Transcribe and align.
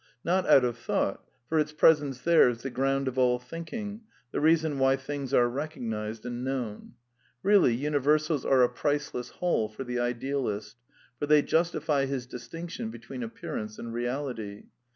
Not 0.23 0.49
out 0.49 0.65
of 0.65 0.79
thought; 0.79 1.23
for 1.47 1.59
its 1.59 1.71
presence 1.73 2.21
there 2.21 2.49
is 2.49 2.63
the 2.63 2.71
ground 2.71 3.07
of 3.07 3.19
all 3.19 3.37
thinking, 3.37 4.01
the 4.31 4.39
reason 4.41 4.79
why 4.79 4.95
things 4.95 5.31
are 5.31 5.47
recognized 5.47 6.25
and 6.25 6.43
known. 6.43 6.93
f[ 6.93 6.93
Really, 7.43 7.75
universals 7.75 8.43
are 8.43 8.63
a 8.63 8.69
priceless 8.69 9.29
haid 9.29 9.73
for 9.75 9.83
the 9.83 9.99
idealist. 9.99 10.77
I 10.77 10.83
For 11.27 11.31
tiiey 11.31 11.45
justify 11.45 12.05
his 12.07 12.25
distinction 12.25 12.89
between 12.89 13.21
appearance 13.21 13.77
and 13.77 13.93
/•reality. 13.93 14.69